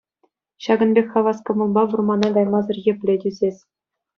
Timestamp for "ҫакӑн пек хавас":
0.67-1.39